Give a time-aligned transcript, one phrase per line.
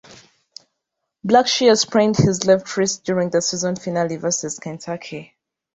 [1.23, 5.35] Blackshear sprained his left wrist during the season finale versus Kentucky.